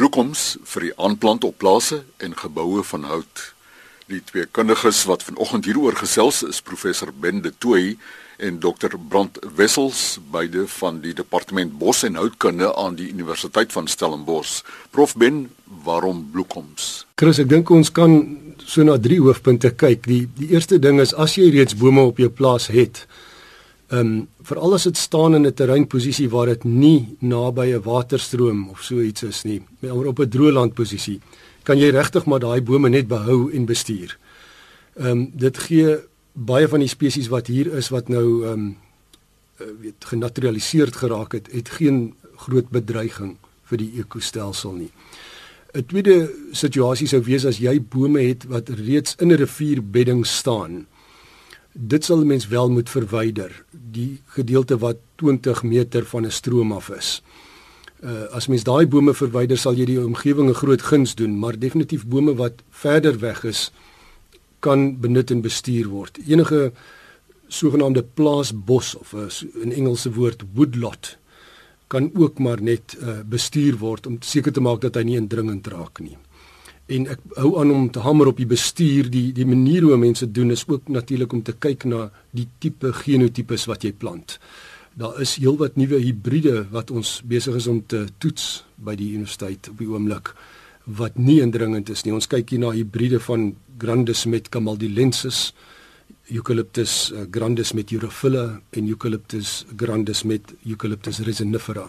[0.00, 3.40] bloekoms vir die aanplant op plase en geboue van hout.
[4.08, 7.98] Die twee kundiges wat vanoggend hieroor gesels is professor Ben de Tooy
[8.40, 13.90] en dokter Brand Wessels beide van die departement bos en houtkunde aan die Universiteit van
[13.92, 14.62] Stellenbosch.
[14.90, 15.50] Prof Ben,
[15.84, 17.04] waarom bloekoms?
[17.20, 18.16] Chris, ek dink ons kan
[18.64, 20.08] so na drie hoofpunte kyk.
[20.08, 23.04] Die die eerste ding is as jy reeds bome op jou plaas het,
[23.90, 28.68] ehm um, veral as dit staan in 'n terreinposisie waar dit nie naby 'n waterstroom
[28.68, 31.20] of so iets is nie, maar op 'n droëland posisie,
[31.62, 34.18] kan jy regtig maar daai bome net behou en bestuur.
[34.94, 35.98] Ehm um, dit gee
[36.32, 38.76] baie van die spesies wat hier is wat nou ehm um,
[39.80, 44.90] weet genaturaliseerd geraak het, het geen groot bedreiging vir die ekostelsel nie.
[45.74, 50.86] 'n Tweede situasie sou wees as jy bome het wat reeds in 'n rivierbedding staan.
[51.72, 56.88] Dit sal mens wel moet verwyder, die gedeelte wat 20 meter van 'n stroom af
[56.90, 57.22] is.
[58.02, 61.58] Uh as mens daai bome verwyder, sal jy die omgewing 'n groot guns doen, maar
[61.58, 63.70] definitief bome wat verder weg is,
[64.58, 66.18] kan benut en bestuur word.
[66.26, 66.72] Enige
[67.48, 69.14] sogenaamde plaasbos of
[69.64, 71.18] 'n Engelse woord woodlot
[71.86, 75.66] kan ook maar net uh, bestuur word om seker te maak dat hy nie indringend
[75.66, 76.16] raak nie.
[76.90, 80.26] En ek hou aan om te hamer op die bestuur, die die manier hoe mense
[80.26, 84.40] doen is ook natuurlik om te kyk na die tipe genotipes wat jy plant.
[84.98, 89.70] Daar is heelwat nuwe hibride wat ons besig is om te toets by die universiteit
[89.70, 90.34] op die oomblik
[90.98, 92.14] wat nie indringend is nie.
[92.16, 95.52] Ons kyk hier na hibride van Grandis met Camaldulensis,
[96.30, 101.88] Eucalyptus uh, grandis met Europhylla en Eucalyptus grandis met Eucalyptus resinifera.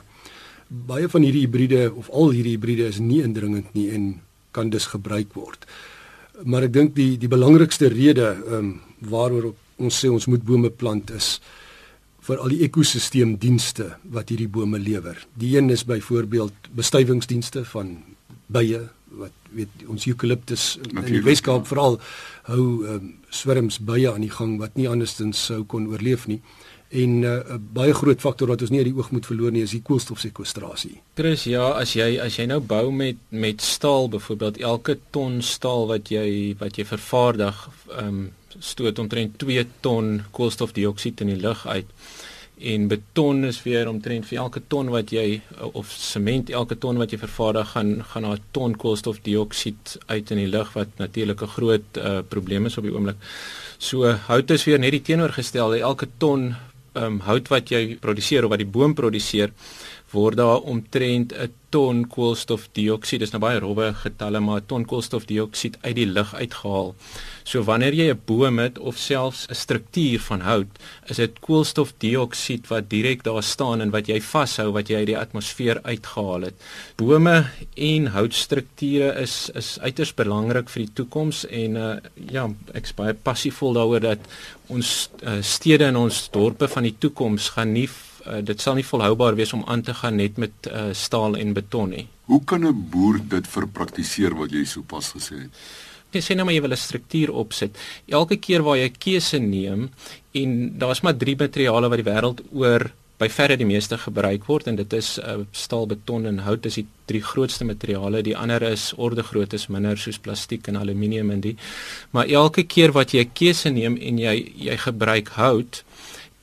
[0.70, 4.14] Baie van hierdie hibride of al hierdie hibride is nie indringend nie en
[4.52, 5.66] kan dus gebruik word.
[6.44, 8.72] Maar ek dink die die belangrikste rede ehm um,
[9.02, 11.40] waaroor ons sê ons moet bome plant is
[12.22, 15.18] vir al die ekosisteemdienste wat hierdie bome lewer.
[15.34, 17.96] Die een is byvoorbeeld bestuivingsdienste van
[18.48, 18.84] bye
[19.18, 21.98] wat weet ons eukaliptus in die Weskaap veral
[22.48, 26.40] hou um, swerms bye aan die gang wat nie andersins sou kon oorleef nie.
[26.92, 29.52] En uh, 'n uh, baie groot faktor wat ons nie uit die oog moet verloor
[29.52, 31.02] nie is die koolstofsekwestrasie.
[31.16, 35.88] Chris, ja, as jy as jy nou bou met met staal byvoorbeeld elke ton staal
[35.88, 41.68] wat jy wat jy vervaardig, ehm um, stoot omtrent 2 ton koolstofdioksied in die lug
[41.68, 41.88] uit
[42.62, 45.42] en beton is weer omtrent vir elke ton wat jy
[45.72, 50.38] of sement elke ton wat jy vervaardig gaan gaan na 'n ton koolstofdioksied uit in
[50.38, 53.18] die lug wat natuurlik 'n groot uh, probleem is op die oomblik.
[53.78, 55.80] So hout is weer net die teenoorgestelde.
[55.80, 56.56] Elke ton
[56.94, 59.54] um, hout wat jy produseer of wat die boom produseer
[60.12, 63.22] word daar omtrent 'n ton koolstofdioksied.
[63.24, 66.96] Dis nou baie rowwe getalle, maar 'n ton koolstofdioksied uit die lug uitgehaal.
[67.44, 72.68] So wanneer jy 'n boom het of selfs 'n struktuur van hout, is dit koolstofdioksied
[72.68, 76.56] wat direk daar staan en wat jy vashou wat jy uit die atmosfeer uitgehaal het.
[76.96, 77.46] Bome
[77.76, 81.96] en houtstrukture is is uiters belangrik vir die toekoms en uh,
[82.32, 84.20] ja, ek's baie passievol daaroor dat
[84.68, 87.90] ons uh, stede en ons dorpe van die toekoms gaan nie
[88.26, 91.54] uh, dit sal nie volhoubaar wees om aan te gaan net met uh, staal en
[91.54, 92.08] beton nie.
[92.26, 95.52] Hoe kan 'n boer dit verpraktiseer wat jy sopas gesê het?
[96.12, 97.78] Jy sê nou maar jy wil 'n struktuur opsit.
[98.08, 99.90] Elke keer waar jy keuse neem
[100.32, 104.68] en daar's maar drie materiale wat die wêreld oor by verre die meeste gebruik word
[104.68, 108.24] en dit is uh, staal, beton en hout is die drie grootste materiale.
[108.26, 111.56] Die ander is orde groot is minder soos plastiek en aluminium en die.
[112.12, 115.84] Maar elke keer wat jy 'n keuse neem en jy jy gebruik hout,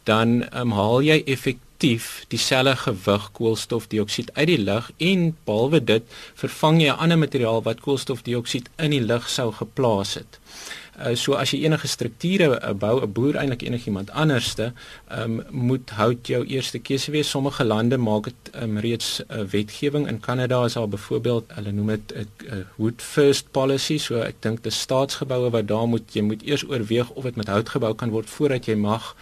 [0.05, 6.03] dan um, haal jy effektief effektief dieselfde gewig koolstofdioksied uit die lug en behalwe dit
[6.35, 10.41] vervang jy 'n ander materiaal wat koolstofdioksied in die lug sou geplaas het.
[10.99, 14.73] Uh, so as jy enige strukture uh, bou, 'n boer eintlik enigiemand anderste,
[15.11, 17.31] um, moet hout jou eerste keuse wees.
[17.31, 20.09] Sommige lande maak dit um, reeds 'n uh, wetgewing.
[20.09, 23.99] In Kanada is daar byvoorbeeld, hulle noem dit 'n uh, wood first policy.
[23.99, 27.49] So ek dink die staatsgeboue wat daar moet jy moet eers oorweeg of dit met
[27.49, 29.17] hout gebou kan word voordat jy mag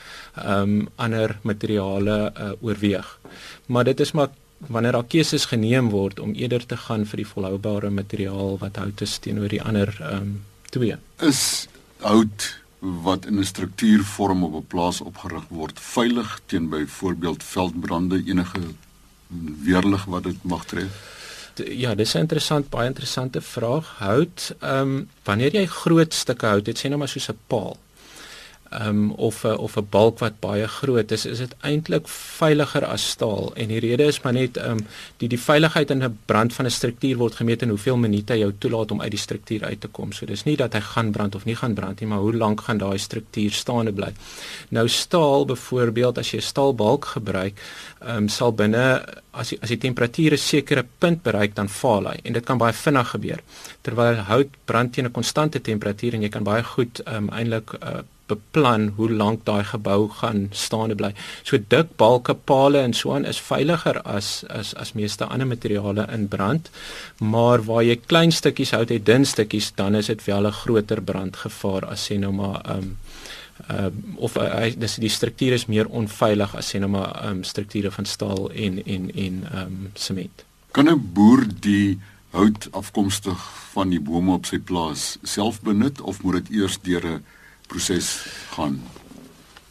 [0.46, 3.18] um, ander materiale uh, oorweeg.
[3.66, 7.28] Maar dit is maar wanneer daar keuses geneem word om eerder te gaan vir die
[7.28, 10.44] volhoubare materiaal wat hout is teenoor die ander um,
[10.76, 10.96] 2.
[11.24, 11.66] Is
[12.04, 18.60] hout wat in 'n struktuurvorm op 'n plaas opgerig word veilig teen byvoorbeeld veldbrande enige
[19.62, 20.92] weerlig wat dit mag tref?
[21.64, 23.94] Ja, dis 'n interessant baie interessante vraag.
[23.98, 27.76] Hout, ehm um, wanneer jy groot stukke hout het, sê nou maar soos 'n paal.
[28.70, 33.10] Um, of 'n of 'n balk wat baie groot is, is dit eintlik veiliger as
[33.10, 34.86] staal en die rede is maar net um,
[35.16, 38.52] die die veiligheid in 'n brand van 'n struktuur word gemeet in hoeveel minute jou
[38.58, 40.12] toelaat om uit die struktuur uit te kom.
[40.12, 42.60] So dis nie dat hy gaan brand of nie gaan brand nie, maar hoe lank
[42.60, 44.12] gaan daai struktuur staande bly.
[44.68, 47.60] Nou staal byvoorbeeld as jy 'n staalbalk gebruik,
[48.00, 49.04] um, sal binne
[49.36, 52.58] as die, as die temperatuur 'n sekere punt bereik dan faal hy en dit kan
[52.58, 53.40] baie vinnig gebeur.
[53.82, 58.02] Terwyl hout brand teen 'n konstante temperatuur en jy kan baie goed um, eintlik uh,
[58.26, 61.12] beplan hoe lank daai gebou gaan staande bly.
[61.46, 66.06] So dik balke, pale en so aan is veiliger as as as meeste ander materiale
[66.12, 66.70] in brand.
[67.20, 71.02] Maar waar jy klein stukkies hout het, dun stukkies, dan is dit wel 'n groter
[71.02, 72.96] brandgevaar as sê nou maar um
[73.70, 77.90] uh of uh, dis die struktuur is meer onveilig as sê nou maar um strukture
[77.90, 80.44] van staal en en en um sement.
[80.72, 81.98] Kan 'n boer die
[82.30, 83.40] hout afkomstig
[83.72, 87.24] van die bome op sy plaas self benut of moet dit eers deur 'n
[87.66, 88.82] proses gaan?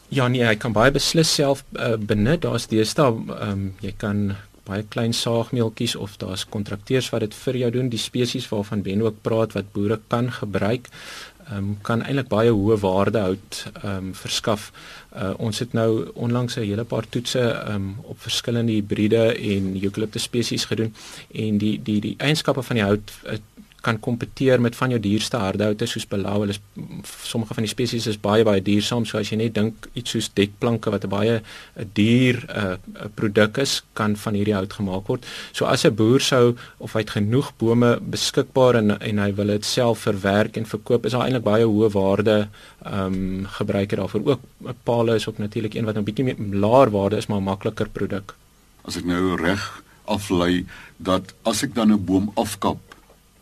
[0.08, 2.42] Ja nee, hy kan baie beslis self uh, benut.
[2.42, 4.36] Daar's deesdae ehm um, jy kan
[4.66, 7.88] baie klein saagmeeltjies of daar's kontrakteurs wat dit vir jou doen.
[7.88, 12.50] Die spesies waarvan Ben ook praat wat boere kan gebruik, ehm um, kan eintlik baie
[12.50, 14.70] hoë waarde hout um, verskaf.
[15.16, 20.22] Uh, ons het nou onlangs 'n hele paar toetse um, op verskillende hibride en eucalyptus
[20.22, 20.94] spesies gedoen
[21.32, 23.38] en die die die eienskappe van die hout uh,
[23.86, 26.40] kan kompeteer met van jou duurste hardhoute soos belau.
[26.42, 26.60] Hulle is
[27.22, 30.28] sommige van die spesies is baie baie duursaam, so as jy net dink iets soos
[30.38, 35.06] dekplanke wat 'n baie 'n duur 'n uh, produk is, kan van hierdie hout gemaak
[35.06, 35.26] word.
[35.52, 39.46] So as 'n boer sou of hy het genoeg bome beskikbaar en en hy wil
[39.46, 42.48] dit self verwerk en verkoop, is daar eintlik baie hoë waarde
[42.84, 44.22] ehm um, gebruiker daarvoor.
[44.24, 47.42] Ook 'n pale is ook natuurlik een wat 'n bietjie meer laer waarde is, maar
[47.42, 48.34] makliker produk.
[48.84, 50.66] As ek nou reg aflei
[50.96, 52.78] dat as ek dan 'n boom afkap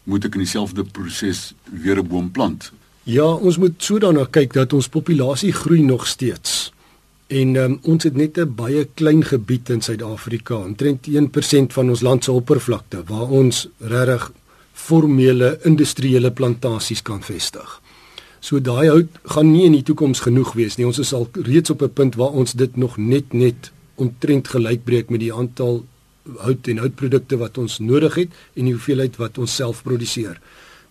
[0.05, 2.73] moet ek in dieselfde proses weer 'n boom plant.
[3.05, 6.73] Ja, ons moet so daarna kyk dat ons populasie groei nog steeds.
[7.27, 12.01] En um, ons het net 'n baie klein gebied in Suid-Afrika, omtrent 1% van ons
[12.01, 14.33] land se oppervlakte waar ons regtig
[14.73, 17.81] formele industriële plantasies kan vestig.
[18.41, 20.87] So daai hout gaan nie in die toekoms genoeg wees nie.
[20.87, 25.11] Ons is al reeds op 'n punt waar ons dit nog net net omtrent gelykbreek
[25.11, 25.85] met die aantal
[26.44, 30.41] hout en houtprodukte wat ons nodig het en die hoeveelheid wat ons self produseer.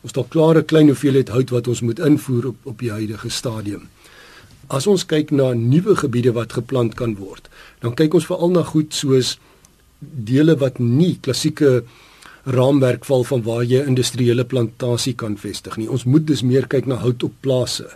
[0.04, 3.32] Ons het al klare klein hoeveelheid hout wat ons moet invoer op op die huidige
[3.32, 3.88] stadium.
[4.68, 7.50] As ons kyk na nuwe gebiede wat geplant kan word,
[7.82, 9.38] dan kyk ons veral na goed soos
[10.00, 11.84] dele wat nie klassieke
[12.44, 15.88] raamwerk val van waar jy industriële plantasie kan vestig nie.
[15.88, 17.88] Ons moet dus meer kyk na hout op plase.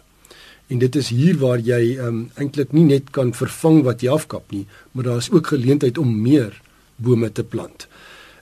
[0.71, 4.51] En dit is hier waar jy um, eintlik nie net kan vervang wat jy afkap
[4.51, 6.55] nie, maar daar is ook geleentheid om meer
[6.97, 7.87] bome te plant.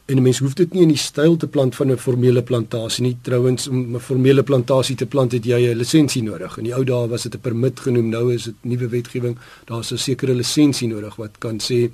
[0.05, 3.03] En 'n mens hoef dit nie in die styl te plant van 'n formele plantasie
[3.03, 3.17] nie.
[3.21, 6.57] Trouwens om 'n formele plantasie te plant het jy 'n lisensie nodig.
[6.57, 9.37] In die ou dae was dit 'n permit genoem, nou is dit nuwe wetgewing.
[9.65, 11.91] Daar's 'n sekere lisensie nodig wat kan sê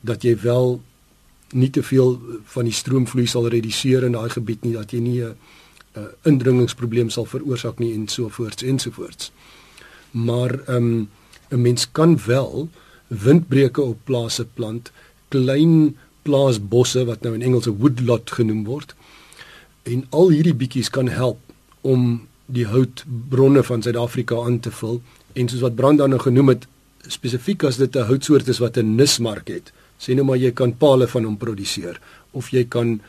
[0.00, 0.80] dat jy wel
[1.52, 5.22] nie te veel van die stroomvloei sal reduseer in daai gebied nie, dat jy nie
[5.22, 5.36] 'n
[6.22, 9.32] indringingsprobleem sal veroorsaak nie en so voorts en so voorts.
[10.10, 11.08] Maar ehm um,
[11.50, 12.68] 'n mens kan wel
[13.06, 14.92] windbreuke op plase plant
[15.30, 15.96] klein
[16.26, 18.94] plaasbosse wat nou in Engels 'n woodlot genoem word.
[19.82, 21.38] En al hierdie bietjies kan help
[21.80, 25.00] om die houtbronne van Suid-Afrika aan te vul
[25.32, 26.66] en soos wat Brand dan nou genoem het
[27.08, 29.72] spesifiek as dit 'n houtsoort is wat 'n nismark het.
[29.98, 32.00] Sê nou maar jy kan pale van hom produseer
[32.32, 33.00] of jy kan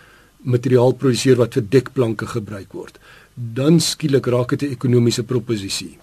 [0.44, 3.00] materiaal produseer wat vir dekplanke gebruik word.
[3.36, 5.98] Dan skielik raak dit 'n ekonomiese proposisie.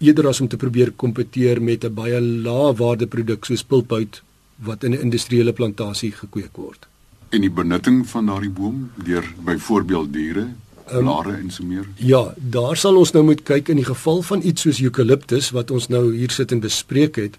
[0.00, 4.22] Eerder as om te probeer kompeteer met 'n baie lae waarde produk soos pulphout
[4.64, 6.86] wat in 'n industriële plantasie gekweek word.
[7.28, 10.46] En die benutting van daardie boom deur byvoorbeeld diere,
[10.86, 11.86] ehm, blare um, en so meer.
[11.94, 15.70] Ja, daar sal ons nou moet kyk in die geval van iets soos eukaliptus wat
[15.70, 17.38] ons nou hier sit en bespreek het,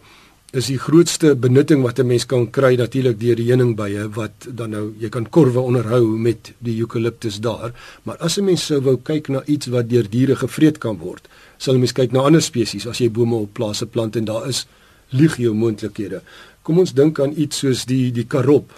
[0.52, 4.70] is die grootste benutting wat 'n mens kan kry natuurlik deur die heuningbye wat dan
[4.70, 7.72] nou jy kan korwe onderhou met die eukaliptus daar,
[8.04, 11.28] maar as 'n mens sou wou kyk na iets wat deur diere gevreet kan word,
[11.58, 14.48] sal 'n mens kyk na ander spesies as jy bome op plase plant en daar
[14.48, 14.68] is
[15.10, 16.22] legio moontlikhede.
[16.62, 18.74] Kom ons dink aan iets soos die die karop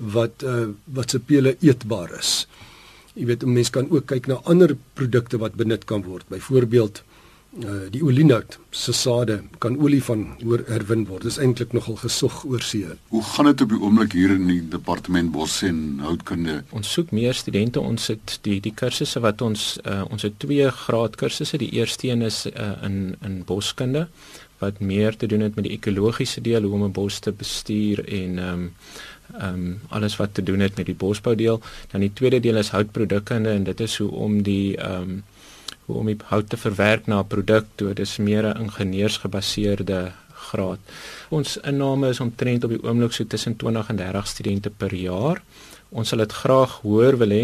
[0.00, 2.46] wat uh, wat se pele eetbaar is.
[3.14, 6.24] Jy weet 'n mens kan ook kyk na ander produkte wat benut kan word.
[6.28, 7.02] Byvoorbeeld
[7.58, 11.22] uh, die olienout se sade kan olie van hoor herwin word.
[11.22, 12.86] Dit is eintlik nogal gesog oor see.
[13.08, 16.62] Hoe gaan dit op die oomblik hier in die departement bos en houtkunde?
[16.70, 17.80] Ons soek meer studente.
[17.80, 21.58] Ons het die die kursusse wat ons uh, ons het twee graad kursusse.
[21.58, 24.08] Die eerste een is uh, in in boskunde
[24.60, 28.04] wat meer te doen het met die ekologiese deel hoe om 'n bos te bestuur
[28.04, 28.72] en ehm um,
[29.38, 31.60] ehm um, alles wat te doen het met die bosbou deel.
[31.90, 35.24] Dan die tweede deel is houtprodukte en dit is hoe om die ehm um,
[35.84, 37.94] hoe om die hout te verwerk na 'n produk toe.
[37.94, 40.12] Dis meer 'n ingenieursgebaseerde
[40.50, 40.78] graad.
[41.28, 45.42] Ons inname is omtrent op die oomblik so tussen 20 en 30 studente per jaar.
[45.90, 47.42] Ons sal dit graag hoor wil hê.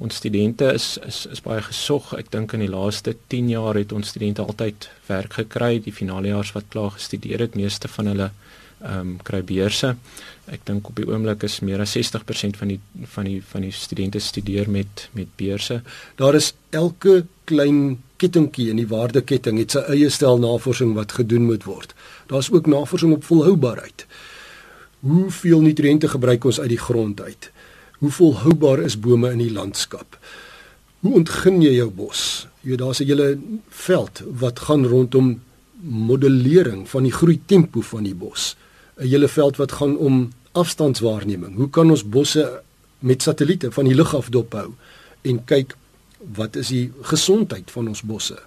[0.00, 2.14] Ons studente is is is baie gesog.
[2.16, 5.76] Ek dink in die laaste 10 jaar het ons studente altyd werk gekry.
[5.84, 8.30] Die finalejaars wat klaar gestudeer het, meeste van hulle
[8.82, 9.92] ehm um, kry beurse.
[10.50, 12.80] Ek dink op die oomblik is meer as 60% van die
[13.14, 15.82] van die van die studente studeer met met beurse.
[16.16, 21.46] Daar is elke klein kettingkie in die waardeketting het sy eie stel navorsing wat gedoen
[21.46, 21.94] moet word.
[22.32, 24.06] Daar's ook navorsing op volhoubaarheid.
[25.02, 27.51] Hoeveel nutriënte gebruik ons uit die grond uit?
[28.02, 30.16] Hoe volhoubaar is bome in die landskap?
[31.06, 32.48] Hoe ontgin jy jou bos?
[32.64, 35.40] Jy weet daar's 'n hele veld wat gaan rondom
[35.82, 38.56] modellering van die groei tempo van die bos.
[38.98, 41.54] 'n hele veld wat gaan om afstandswaarneming.
[41.54, 42.62] Hoe kan ons bosse
[42.98, 44.74] met satelliete van die lug af dophou
[45.22, 45.76] en kyk
[46.34, 48.42] wat is die gesondheid van ons bosse?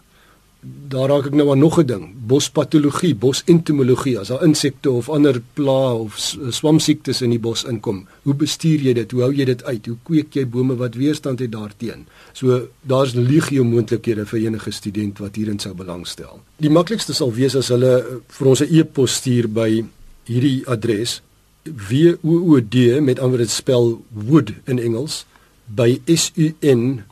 [0.65, 5.41] Daar raak ek nou aan nog 'n ding, bospatologie, bosentomologie, as daar insekte of ander
[5.53, 8.07] plaae of swamsiektes in die bos inkom.
[8.21, 9.11] Hoe bestuur jy dit?
[9.11, 9.85] Hoe hou jy dit uit?
[9.85, 12.05] Hoe kweek jy bome wat weerstand het daarteenoor?
[12.33, 16.39] So daar's legio moontlikhede vir enige student wat hierin sou belangstel.
[16.57, 19.85] Die maklikste sal wees as hulle vir ons 'n e-pos stuur by
[20.25, 21.21] hierdie adres
[21.65, 25.25] w o o d met ander spel wood in Engels
[25.65, 27.05] by sun.ac.za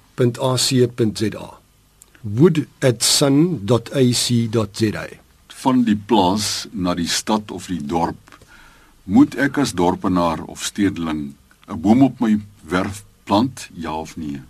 [2.23, 5.07] wood@sun.ac.za
[5.63, 8.39] van die plaas na die stad of die dorp
[9.03, 11.35] moet ek as dorpenaar of stedeling
[11.67, 14.41] 'n boom op my werf plant ja of nee?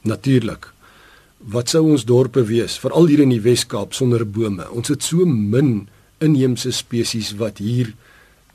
[0.00, 0.72] Natuurlik
[1.38, 4.70] wat sou ons dorpe wees veral hier in die Wes-Kaap sonder bome?
[4.70, 7.94] Ons het so min inheemse spesies wat hier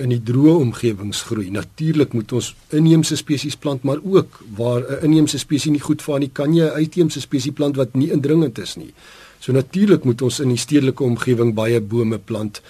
[0.02, 1.52] in die droë omgewings groei.
[1.54, 6.20] Natuurlik moet ons inheemse spesies plant, maar ook waar 'n inheemse spesies nie goed vaar
[6.20, 8.94] nie, kan jy 'n uitheemse spesies plant wat nie indringend is nie.
[9.40, 12.62] So natuurlik moet ons in die stedelike omgewing baie bome plant.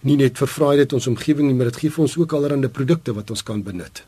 [0.00, 2.68] Nie net vir vraai dit ons omgewing nie, maar dit gee vir ons ook allerlei
[2.68, 4.02] produkte wat ons kan benut.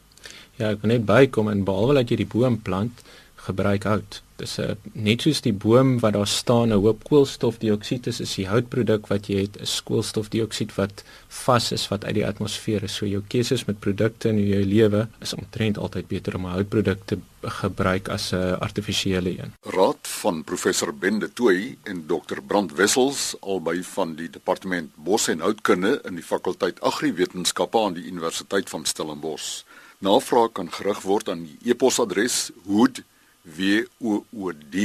[0.56, 3.02] Ja, ek wil net bykom en behalwe dat jy die boom plant,
[3.36, 4.23] gebruik hout.
[4.36, 8.48] Dis 'n net soos die boom wat daar staan 'n hoop koolstofdioksied is, is die
[8.48, 12.94] houtproduk wat jy het 'n koolstofdioksied wat vas is wat uit die atmosfeer is.
[12.94, 17.00] So jou keuses met produkte in jou lewe is omtrent altyd beter om 'n houtproduk
[17.04, 19.52] te gebruik as 'n artifisiële een.
[19.62, 25.40] Raad van professor Bende Tooi en Dr Brand Wessels albei van die departement Bos en
[25.40, 29.62] Houtkunde in die fakulteit Agriwetenskappe aan die Universiteit van Stellenbosch.
[29.98, 33.02] Navraag kan gerig word aan die e-posadres hoed
[33.44, 34.76] w o o d